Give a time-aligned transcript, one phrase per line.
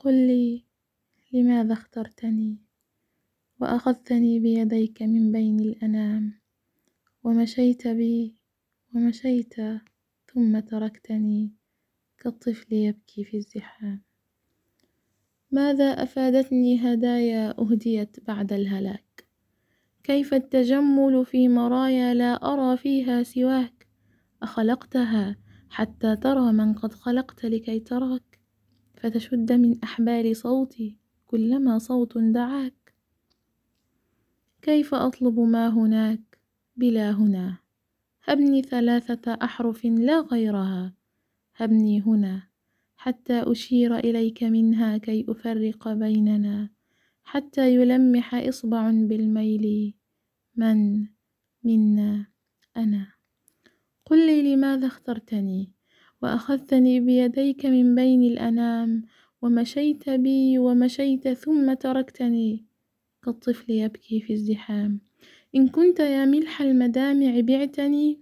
[0.00, 0.64] قل لي
[1.32, 2.58] لماذا اخترتني؟
[3.60, 6.40] وأخذتني بيديك من بين الأنام
[7.24, 8.34] ومشيت بي
[8.94, 9.54] ومشيت
[10.34, 11.52] ثم تركتني
[12.18, 14.02] كالطفل يبكي في الزحام.
[15.50, 19.28] ماذا أفادتني هدايا أهديت بعد الهلاك؟
[20.02, 23.86] كيف التجمل في مرايا لا أرى فيها سواك؟
[24.42, 25.36] أخلقتها
[25.70, 28.27] حتى ترى من قد خلقت لكي تراك؟
[28.98, 30.96] فتشد من أحبال صوتي
[31.26, 32.94] كلما صوت دعاك.
[34.62, 36.38] كيف أطلب ما هناك
[36.76, 37.58] بلا هنا؟
[38.24, 40.94] هبني ثلاثة أحرف لا غيرها.
[41.56, 42.42] هبني هنا
[42.96, 46.70] حتى أشير إليك منها كي أفرق بيننا
[47.24, 49.94] حتى يلمح إصبع بالميل.
[50.56, 51.06] من
[51.64, 52.26] منا؟
[52.76, 53.06] أنا.
[54.06, 55.77] قل لي لماذا اخترتني؟
[56.22, 59.04] وأخذتني بيديك من بين الأنام
[59.42, 62.64] ومشيت بي ومشيت ثم تركتني.
[63.22, 65.00] كالطفل يبكي في الزحام
[65.54, 68.20] إن كنت يا ملح المدامع بعتني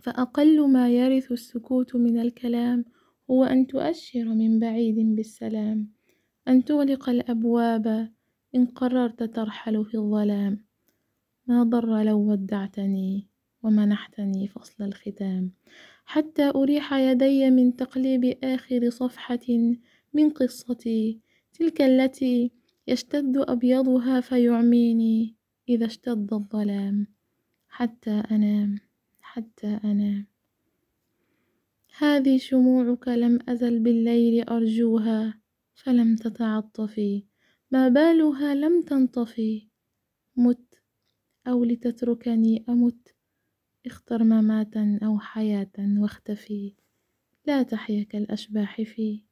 [0.00, 2.84] فأقل ما يرث السكوت من الكلام
[3.30, 5.88] هو أن تؤشر من بعيد بالسلام
[6.48, 8.12] أن تغلق الأبواب
[8.54, 10.64] إن قررت ترحل في الظلام.
[11.46, 13.28] ما ضر لو ودعتني.
[13.64, 15.52] ومنحتني فصل الختام.
[16.04, 19.46] حتى أريح يدي من تقليب آخر صفحة
[20.14, 21.20] من قصتي.
[21.52, 22.50] تلك التي
[22.86, 25.34] يشتد أبيضها فيعميني
[25.68, 27.06] إذا اشتد الظلام.
[27.68, 28.78] حتى أنام
[29.20, 30.26] حتى أنام.
[31.98, 35.40] هذه شموعك لم أزل بالليل أرجوها
[35.74, 37.24] فلم تتعطفي.
[37.70, 39.68] ما بالها لم تنطفي.
[40.36, 40.74] مت
[41.46, 43.14] أو لتتركني أمت.
[43.86, 46.74] اختر مماتا أو حياة واختفي.
[47.46, 49.22] لا تحيا كالأشباح في